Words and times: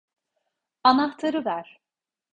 Anahtarı 0.83 1.45
ver! 1.45 1.79